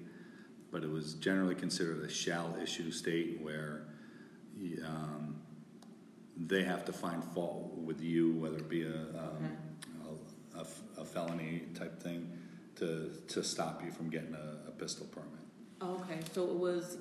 [0.70, 3.86] but it was generally considered a shall-issue state where
[4.84, 5.36] um,
[6.36, 9.56] they have to find fault with you, whether it be a, um,
[10.54, 12.30] a, a f- a felony type thing,
[12.76, 15.28] to to stop you from getting a, a pistol permit.
[15.80, 16.98] Oh, okay, so it was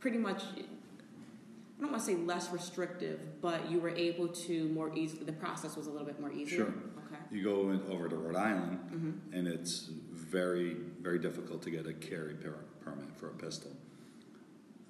[0.00, 4.94] pretty much, I don't want to say less restrictive, but you were able to more
[4.94, 6.58] easily, the process was a little bit more easier?
[6.58, 6.74] Sure.
[7.06, 7.22] Okay.
[7.30, 9.90] You go in, over to Rhode Island, and it's
[10.38, 13.70] very, very difficult to get a carry per- permit for a pistol.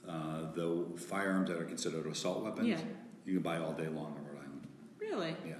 [0.08, 2.78] Uh, the firearms that are considered assault weapons, Yeah.
[3.26, 4.66] you can buy all day long in Rhode Island.
[4.98, 5.36] Really?
[5.46, 5.56] Yeah.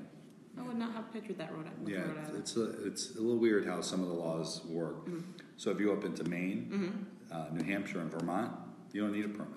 [0.59, 1.89] I would not have pictured that Rhode Island.
[1.89, 2.37] Yeah, Rhode Island.
[2.39, 5.05] it's a, it's a little weird how some of the laws work.
[5.07, 5.21] Mm-hmm.
[5.59, 8.53] So if you go up into Maine, uh, New Hampshire, and Vermont,
[8.93, 9.49] you don't need a permit.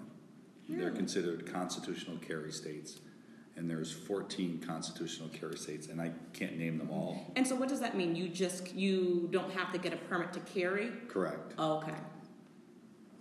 [0.67, 0.97] They're Really?
[0.97, 2.99] considered constitutional carry states,
[3.57, 7.31] and there's 14 constitutional carry states, and I can't name them all.
[7.35, 8.15] And so, what does that mean?
[8.15, 10.91] You just you don't have to get a permit to carry?
[11.07, 11.53] Correct.
[11.57, 11.95] Oh, okay.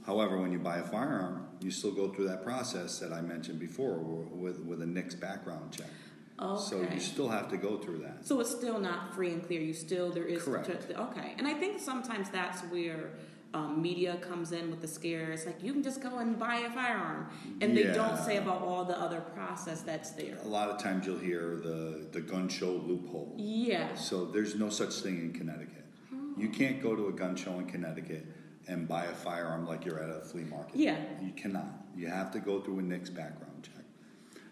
[0.04, 3.58] However, when you buy a firearm, you still go through that process that I mentioned
[3.58, 5.90] before with with a NICS background check.
[6.38, 6.62] Okay.
[6.62, 8.26] So you still have to go through that.
[8.26, 9.60] So it's still not free and clear.
[9.62, 10.68] You still there is Correct.
[10.70, 13.10] okay, and I think sometimes that's where
[13.56, 15.46] um, media comes in with the scares.
[15.46, 17.28] Like you can just go and buy a firearm,
[17.60, 20.36] and they don't say about all the other process that's there.
[20.44, 23.34] A lot of times you'll hear the the gun show loophole.
[23.38, 23.94] Yeah.
[23.94, 25.84] So there's no such thing in Connecticut.
[26.10, 26.40] Hmm.
[26.40, 28.26] You can't go to a gun show in Connecticut
[28.68, 30.76] and buy a firearm like you're at a flea market.
[30.76, 30.98] Yeah.
[31.22, 31.68] You cannot.
[31.96, 33.84] You have to go through a NICS background check.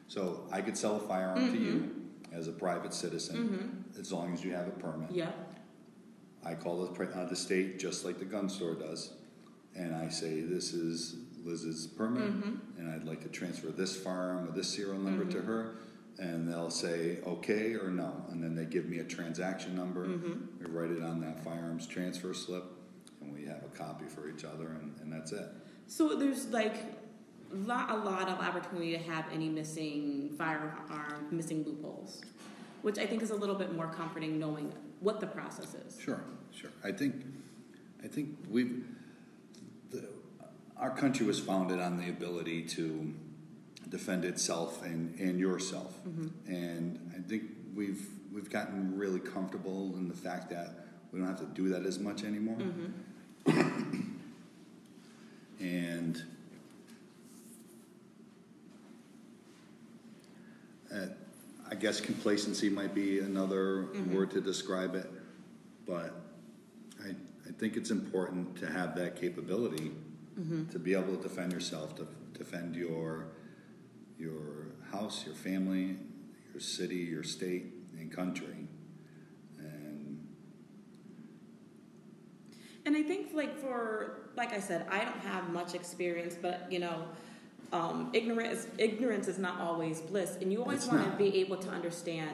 [0.09, 2.38] So I could sell a firearm to you Mm-hmm.
[2.40, 5.11] as a private citizen as long as you have a permit.
[5.11, 5.31] Yeah.
[6.44, 9.12] I call the, uh, the state just like the gun store does,
[9.74, 12.78] and I say, this is Liz's permit, Mm-hmm.
[12.80, 15.76] and I'd like to transfer this farm or this serial number to her,
[16.18, 20.64] and they'll say okay or no, and then they give me a transaction number, Mm-hmm.
[20.64, 22.64] we write it on that firearm's transfer slip,
[23.20, 25.48] and we have a copy for each other, and, and that's it.
[25.87, 26.76] So there's like
[27.52, 32.22] lot, a lot of opportunity to have any missing firearm, missing loopholes,
[32.83, 34.72] which I think is a little bit more comforting knowing
[35.05, 36.01] what the process is.
[36.01, 36.71] Sure, sure.
[36.83, 37.14] I think,
[38.03, 38.85] I think we've,
[39.90, 40.09] the,
[40.79, 43.12] our country was founded on the ability to
[43.88, 45.95] defend itself and, and yourself.
[46.47, 47.43] And I think
[47.75, 51.85] we've, we've gotten really comfortable in the fact that we don't have to do that
[51.85, 52.57] as much anymore.
[55.61, 56.25] and
[60.93, 61.07] uh,
[61.70, 64.14] I guess complacency might be another mm-hmm.
[64.14, 65.11] word to describe it,
[65.87, 66.14] but
[67.03, 69.92] I, I think it's important to have that capability
[70.38, 70.66] mm-hmm.
[70.66, 73.29] to be able to defend yourself, to defend your
[74.18, 75.96] your house, your family,
[76.53, 77.66] your city, your state,
[77.98, 78.68] and country.
[79.59, 80.27] And
[82.87, 86.79] And I think, like for, like I said, I don't have much experience, but you
[86.79, 87.07] know,
[87.74, 91.68] um, ignorance ignorance is not always bliss, and you always want to be able to
[91.68, 92.30] understand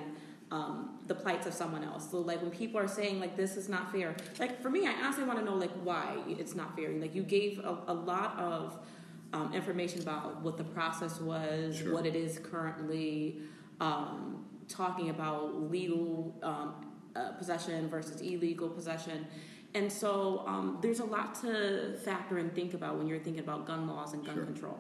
[0.51, 2.11] um, the plights of someone else.
[2.11, 4.93] So, like when people are saying like this is not fair, like for me, I
[5.03, 6.91] honestly want to know like why it's not fair.
[6.91, 8.79] Like you gave a, a lot of
[9.33, 11.95] um, information about what the process was, Sure.
[11.95, 13.39] what it is currently,
[13.81, 16.75] um, talking about legal um,
[17.17, 19.27] uh, possession versus illegal possession.
[19.73, 23.67] And so um, there's a lot to factor and think about when you're thinking about
[23.67, 24.45] gun laws and gun Sure.
[24.45, 24.79] control.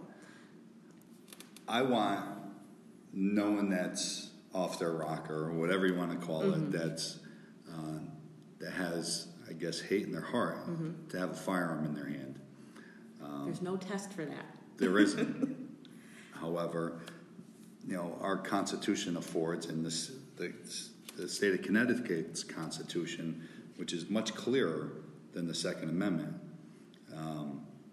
[1.70, 2.24] I want
[3.12, 7.20] no one that's off their rocker or whatever you want to call it that's
[7.72, 8.00] uh,
[8.58, 10.58] that has I guess hate in their heart
[11.10, 12.40] to have a firearm in their hand.
[13.44, 14.46] there's no test for that.
[14.78, 15.56] There isn't.
[16.32, 17.00] However,
[17.86, 20.52] you know our Constitution affords, and this the,
[21.16, 24.92] the state of Connecticut's Constitution, which is much clearer
[25.34, 26.49] than the Second Amendment, um,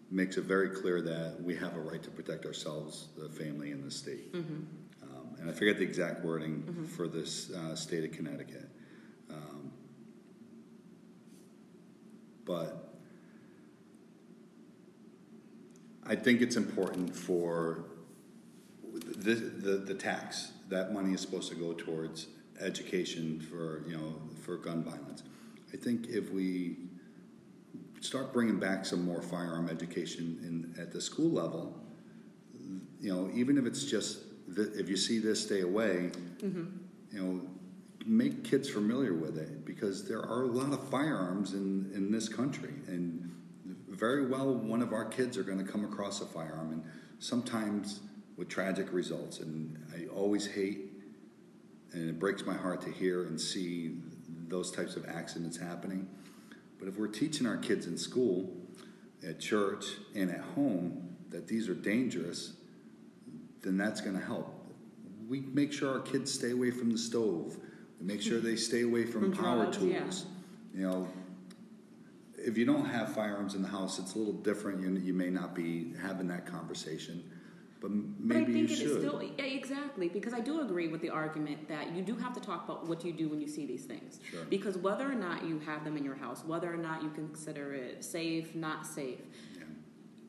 [0.10, 3.84] makes it very clear that we have a right to protect ourselves, the family, and
[3.84, 4.34] the state.
[4.34, 8.70] Um, and I forget the exact wording for this uh, state of Connecticut.
[9.30, 9.72] Um,
[12.46, 12.94] but
[16.06, 17.84] I think it's important for
[18.92, 20.54] the, the, the tax.
[20.70, 22.28] That money is supposed to go towards
[22.62, 25.24] education for, you know, for gun violence.
[25.74, 26.78] I think if we
[28.02, 31.82] start bringing back some more firearm education in, at the school level,
[33.00, 34.20] you know, even if it's just,
[34.56, 36.66] if you see this, stay away, mm-hmm.
[37.12, 37.42] you know,
[38.06, 42.30] make kids familiar with it because there are a lot of firearms in, in this
[42.30, 42.74] country.
[42.88, 43.36] And
[43.90, 46.84] very well, one of our kids are going to come across a firearm, and
[47.20, 48.02] sometimes
[48.38, 49.40] with tragic results.
[49.40, 50.92] And I always hate,
[51.94, 53.98] and it breaks my heart to hear and see
[54.48, 56.08] those types of accidents happening.
[56.80, 58.54] But if we're teaching our kids in school,
[59.28, 59.86] at church,
[60.16, 62.54] and at home that these are dangerous,
[63.62, 64.54] then that's going to help.
[65.28, 67.58] We make sure our kids stay away from the stove.
[68.00, 70.26] We make sure they stay away from, From power drugs, tools.
[70.74, 70.80] yeah.
[70.80, 71.08] You know,
[72.38, 74.80] if you don't have firearms in the house, it's a little different.
[74.82, 77.24] You, you may not be having that conversation,
[77.82, 79.00] but maybe but I think you it is should.
[79.02, 82.40] still yeah, exactly because I do agree with the argument that you do have to
[82.40, 84.20] talk about what you do when you see these things.
[84.32, 84.44] Sure.
[84.50, 87.74] Because whether or not you have them in your house, whether or not you consider
[87.74, 89.20] it safe, not safe,
[89.58, 89.64] Yeah.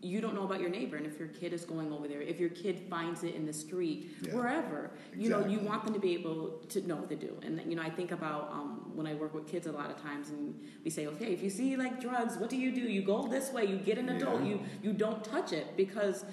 [0.02, 2.38] you don't know about your neighbor and if your kid is going over there if
[2.38, 4.34] your kid finds it in the street Yeah.
[4.36, 4.90] wherever
[5.22, 7.74] you know you want them to be able to know what to do and you
[7.76, 10.54] know i think about um, when i work with kids a lot of times and
[10.84, 13.52] we say okay if you see like drugs what do you do you go this
[13.52, 14.50] way you get an adult Yeah.
[14.50, 16.24] you you don't touch it because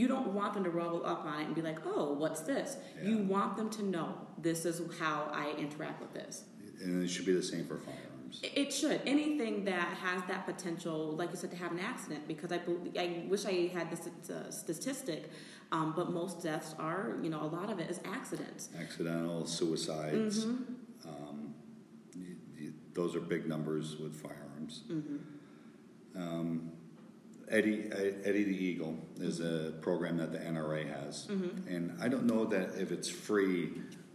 [0.00, 2.76] you don't want them to roll up on it and be like oh what's this
[3.02, 4.08] you want them to know
[4.46, 6.34] this is how i interact with this
[6.82, 8.40] And it should be the same for firearms.
[8.42, 12.22] it should anything that has that potential, like you said, to have an accident.
[12.32, 12.60] Because I,
[13.04, 15.22] I wish I had this uh, statistic,
[15.76, 18.62] um, but most deaths are, you know, a lot of it is accidents.
[18.84, 20.36] Accidental suicides.
[20.46, 21.08] Mm-hmm.
[21.12, 21.38] Um,
[22.16, 24.74] y- y- those are big numbers with firearms.
[24.90, 25.18] Mm-hmm.
[26.22, 26.72] Um,
[27.50, 27.90] Eddie,
[28.24, 31.68] Eddie the Eagle is a program that the NRA has, Mm-hmm.
[31.68, 33.72] and I don't know that if it's free,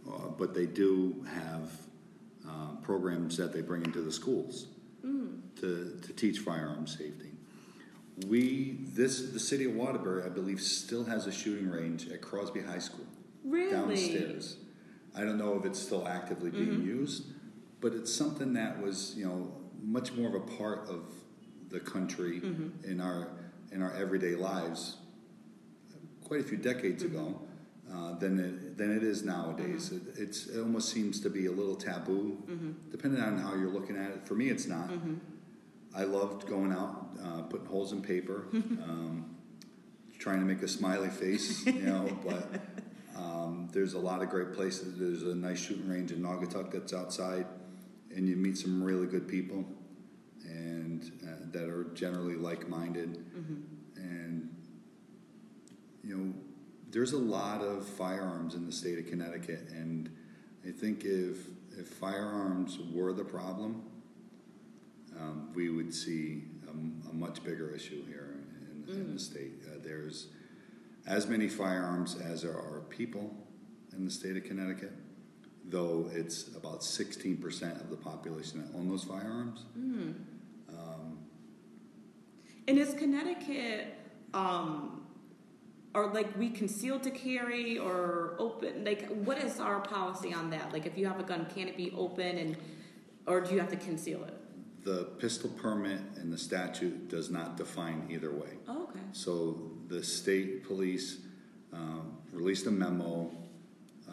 [0.08, 1.70] uh, but they do have
[2.48, 4.66] uh, programs that they bring into the schools
[5.06, 5.38] Mm.
[5.60, 7.30] to, to teach firearm safety.
[8.26, 12.60] We this the city of Waterbury, I believe, still has a shooting range at Crosby
[12.60, 13.06] High School
[13.42, 13.70] Really?
[13.70, 14.58] downstairs.
[15.16, 16.86] I don't know if it's still actively being Mm-hmm.
[17.00, 17.24] used,
[17.80, 21.14] but it's something that was, you know, much more of a part of
[21.70, 22.90] the country Mm-hmm.
[22.90, 23.28] in our
[23.72, 24.96] in our everyday lives
[26.24, 27.16] quite a few decades Mm-hmm.
[27.16, 27.40] ago
[27.92, 29.90] uh, than it, than it is nowadays.
[29.92, 32.70] It, it's it almost seems to be a little taboo, Mm-hmm.
[32.90, 34.26] depending on how you're looking at it.
[34.28, 34.90] For me, it's not.
[35.92, 36.94] I loved going out,
[37.24, 39.34] uh, putting holes in paper, um,
[40.20, 42.16] trying to make a smiley face, you know.
[42.24, 42.44] but
[43.16, 44.96] um, there's a lot of great places.
[44.96, 47.46] There's a nice shooting range in Naugatuck that's outside,
[48.14, 49.64] and you meet some really good people,
[50.44, 50.79] and
[51.22, 53.24] uh, that are generally like-minded,
[53.96, 54.54] and
[56.02, 56.32] you know,
[56.90, 60.10] there's a lot of firearms in the state of Connecticut, and
[60.66, 61.38] I think if
[61.78, 63.82] if firearms were the problem,
[65.18, 68.36] um, we would see a, a much bigger issue here
[68.88, 69.52] in, in the state.
[69.66, 70.28] Uh, there's
[71.06, 73.34] as many firearms as there are people
[73.92, 74.92] in the state of Connecticut,
[75.68, 79.64] though it's about 16% of the population that own those firearms.
[82.70, 83.96] And is Connecticut,
[84.32, 85.04] um,
[85.92, 88.84] or like we concealed to carry or open?
[88.84, 90.72] Like, what is our policy on that?
[90.72, 92.56] Like, if you have a gun, can it be open and,
[93.26, 94.34] or do you have to conceal it?
[94.84, 98.50] The pistol permit and the statute does not define either way.
[98.68, 99.00] Oh, okay.
[99.10, 101.18] So the state police
[101.72, 103.32] um, released a memo
[104.08, 104.12] uh,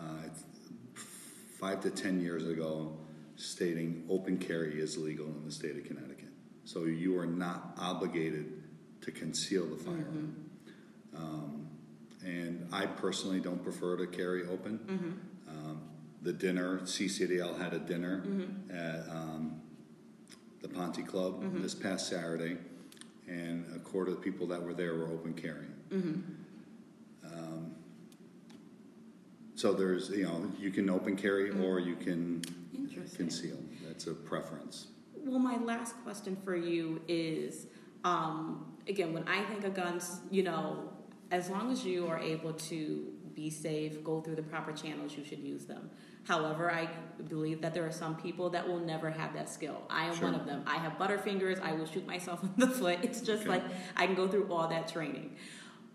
[1.59, 2.97] five to ten years ago
[3.35, 6.26] stating open carry is legal in the state of Connecticut.
[6.67, 8.61] So you are not obligated
[8.99, 10.49] to conceal the firearm.
[11.15, 11.67] Um,
[12.25, 15.21] and I personally don't prefer to carry open.
[15.47, 15.81] Um,
[16.21, 18.21] the dinner, CCDL had a dinner
[18.69, 19.61] at um,
[20.61, 22.57] the Ponte Club this past Saturday,
[23.29, 25.73] and a quarter of the people that were there were open carrying.
[27.25, 27.75] Um,
[29.55, 32.41] so there's, you know, you can open carry or you can
[33.15, 33.57] conceal.
[33.87, 34.87] That's a preference.
[35.27, 37.67] Well, my last question for you is
[38.03, 40.89] um, again, when I think of guns, you know,
[41.31, 45.23] as long as you are able to be safe, go through the proper channels, you
[45.25, 45.89] should use them.
[46.23, 46.89] However, I
[47.27, 49.81] believe that there are some people that will never have that skill.
[49.89, 50.63] I am one of them.
[50.65, 51.61] I have butterfingers.
[51.61, 52.99] I will shoot myself in the foot.
[53.03, 53.49] It's just Okay.
[53.49, 53.63] like
[53.95, 55.35] I can go through all that training.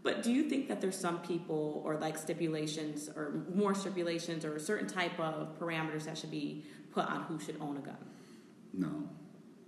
[0.03, 4.57] But do you think that there's some people or like stipulations or more stipulations or
[4.57, 7.97] a certain type of parameters that should be put on who should own a gun?
[8.75, 9.09] No,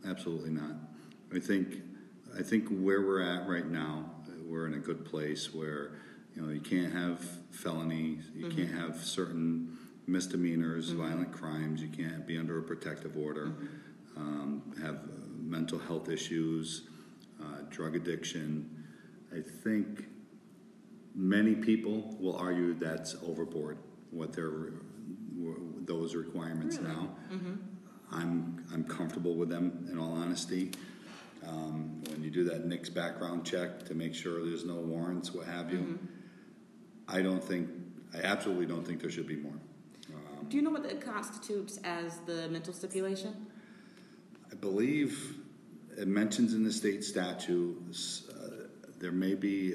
[0.08, 0.72] absolutely not.
[1.34, 1.82] I think
[2.38, 4.10] I think where we're at right now,
[4.44, 5.92] we're in a good place where
[6.34, 9.76] you know you can't have felonies, you can't have certain
[10.06, 13.52] misdemeanors, violent crimes, you can't be under a protective order,
[14.16, 14.98] um, have
[15.38, 16.88] mental health issues,
[17.42, 18.68] uh, drug addiction.
[19.32, 20.04] I think
[21.14, 23.78] many people will argue that's overboard
[24.10, 24.50] what their
[25.86, 26.88] those requirements Really?
[26.90, 27.08] now.
[28.14, 30.72] I'm I'm comfortable with them in all honesty.
[31.46, 35.46] Um, when you do that NICS background check to make sure there's no warrants, what
[35.46, 35.98] have you,
[37.06, 37.68] I don't think
[38.14, 39.52] I absolutely don't think there should be more.
[40.08, 43.46] Um, Do you know what that constitutes as the mental stipulation?
[44.50, 45.36] I believe
[45.98, 47.76] it mentions in the state statute
[48.30, 49.74] uh, there may be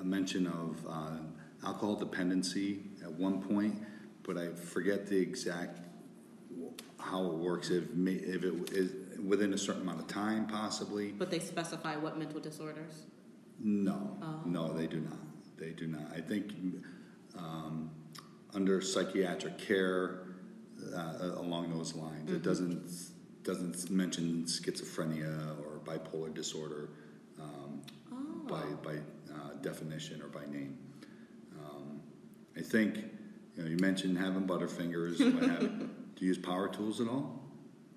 [0.00, 3.74] a mention of uh, alcohol dependency at one point,
[4.22, 5.78] but I forget the exact
[7.04, 7.70] how it works.
[7.70, 8.92] If if it is
[9.22, 11.12] within a certain amount of time, possibly.
[11.12, 13.04] But they specify what mental disorders.
[13.60, 14.40] No, Oh.
[14.44, 15.18] no, they do not.
[15.56, 16.10] They do not.
[16.14, 16.52] I think
[17.38, 17.90] um,
[18.52, 20.26] under psychiatric care,
[20.94, 22.90] uh, along those lines, it doesn't
[23.44, 26.90] doesn't mention schizophrenia or bipolar disorder.
[27.40, 27.82] Um,
[28.46, 28.96] by, by
[29.34, 30.76] uh, definition or by name.
[31.58, 32.00] Um,
[32.56, 32.96] I think,
[33.56, 35.18] you know, you mentioned having Butterfingers.
[35.34, 35.72] what have,
[36.16, 37.40] do you use power tools at all?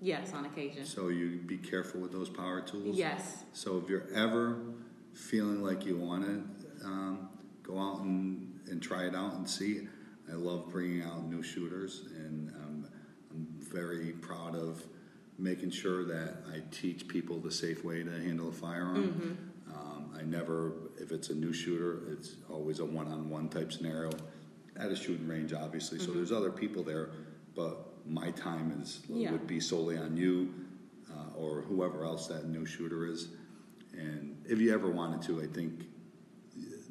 [0.02, 0.86] Yes, on occasion.
[0.86, 2.98] So you be careful with those power tools.
[2.98, 3.44] Yes.
[3.54, 4.60] So if you're ever
[5.14, 7.30] feeling like you want to um,
[7.64, 9.88] go out and, and try it out and see,
[10.30, 12.88] I love bringing out new shooters, and um,
[13.32, 14.84] I'm very proud of
[15.40, 19.38] making sure that I teach people the safe way to handle a firearm.
[19.74, 24.12] Um, I never, if it's a new shooter, it's always a one-on-one type scenario
[24.76, 26.00] at a shooting range, obviously.
[26.00, 27.10] So there's other people there,
[27.56, 27.78] but
[28.10, 29.32] my time is Yeah.
[29.32, 30.54] would be solely on you
[31.12, 33.30] uh, or whoever else that new shooter is.
[33.98, 35.86] And if you ever wanted to, I think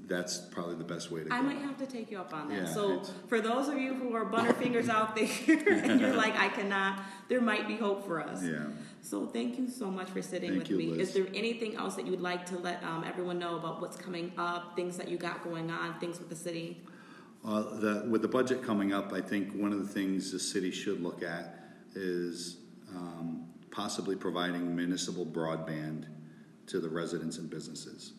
[0.06, 1.34] that's probably the best way to go.
[1.34, 2.54] I might have to take you up on that.
[2.54, 5.26] Yeah, so, it's- for those of you who are butterfingers out there
[5.82, 8.42] and you're like, I cannot, there might be hope for us.
[8.44, 8.66] Yeah.
[9.00, 10.86] So, thank you so much for sitting Thank with you, me.
[10.92, 11.08] Liz.
[11.08, 13.96] Is there anything else that you would like to let um, everyone know about what's
[13.96, 16.80] coming up, things that you got going on, things with the city?
[17.46, 20.72] Uh, the, with the budget coming up, I think one of the things the city
[20.72, 21.60] should look at
[21.94, 22.56] is
[22.92, 26.06] um, possibly providing municipal broadband
[26.66, 28.14] to the residents and businesses.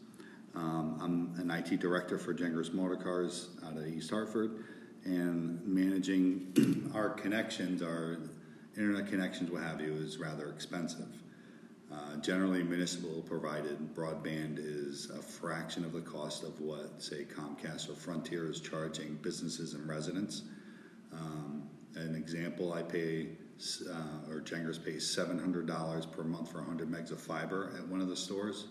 [0.55, 4.63] Um, I'm an IT director for Gengras Motor Cars out of East Hartford,
[5.03, 8.19] and managing our connections, our
[8.77, 11.09] internet connections, what have you, is rather expensive.
[11.91, 17.89] Uh, generally, municipal provided broadband is a fraction of the cost of what, say, Comcast
[17.89, 20.43] or Frontier is charging businesses and residents.
[21.13, 23.29] Um, an example, I pay,
[23.89, 28.09] uh, or Gengras pays $700 per month for 100 megs of fiber at one of
[28.09, 28.65] the stores.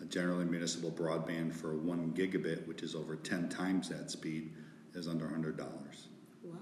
[0.00, 4.50] Uh, generally, municipal broadband for one gigabit, which is over 10 times that speed,
[4.94, 5.58] is under $100.
[6.42, 6.56] Wow.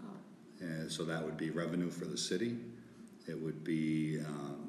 [0.61, 2.57] And so that would be revenue for the city.
[3.29, 4.59] It would be um,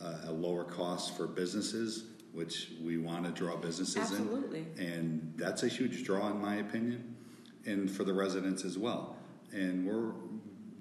[0.00, 4.66] a, a lower cost for businesses, which we want to draw businesses Absolutely.
[4.76, 4.84] in.
[4.84, 7.16] And that's a huge draw, in my opinion,
[7.66, 9.16] and for the residents as well.
[9.52, 10.12] And we're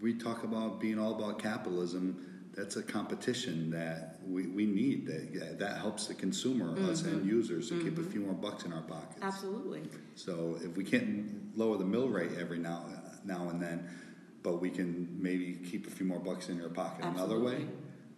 [0.02, 2.26] we talk about being all about capitalism.
[2.56, 5.06] That's a competition that we, we need.
[5.08, 7.18] That that helps the consumer, us mm-hmm.
[7.18, 8.12] end users, to keep a mm-hmm.
[8.12, 9.22] few more bucks in our pockets.
[9.22, 9.82] Absolutely.
[10.16, 12.86] So if we can't lower the mill rate every now
[13.26, 13.90] now and then,
[14.44, 17.76] but we can maybe keep a few more bucks in your pocket another way, Absolutely.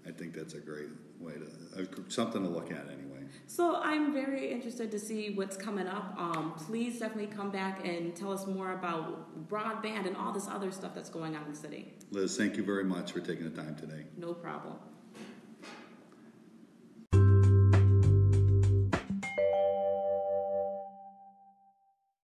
[0.07, 0.89] I think that's a great
[1.19, 3.25] way to uh, something to look at anyway.
[3.47, 6.15] So I'm very interested to see what's coming up.
[6.17, 10.71] Um, please definitely come back and tell us more about broadband and all this other
[10.71, 11.93] stuff that's going on in the city.
[12.11, 14.05] Liz, thank you very much for taking the time today.
[14.17, 14.75] No problem.